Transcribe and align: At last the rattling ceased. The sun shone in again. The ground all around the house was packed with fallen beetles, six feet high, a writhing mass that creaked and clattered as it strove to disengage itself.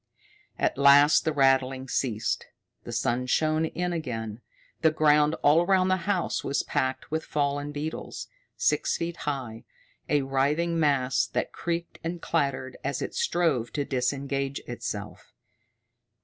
At 0.57 0.79
last 0.79 1.25
the 1.25 1.31
rattling 1.31 1.87
ceased. 1.87 2.47
The 2.85 2.91
sun 2.91 3.27
shone 3.27 3.65
in 3.65 3.93
again. 3.93 4.41
The 4.81 4.89
ground 4.89 5.35
all 5.43 5.61
around 5.61 5.89
the 5.89 5.97
house 6.09 6.43
was 6.43 6.63
packed 6.63 7.11
with 7.11 7.23
fallen 7.23 7.71
beetles, 7.71 8.27
six 8.57 8.97
feet 8.97 9.17
high, 9.17 9.63
a 10.09 10.23
writhing 10.23 10.79
mass 10.79 11.27
that 11.27 11.51
creaked 11.53 11.99
and 12.03 12.19
clattered 12.19 12.77
as 12.83 13.03
it 13.03 13.13
strove 13.13 13.71
to 13.73 13.85
disengage 13.85 14.59
itself. 14.65 15.33